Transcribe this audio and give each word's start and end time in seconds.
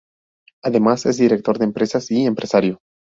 Además, 0.63 1.05
es 1.05 1.17
director 1.17 1.59
de 1.59 1.65
empresas 1.65 2.09
y 2.09 2.25
empresario. 2.25 2.79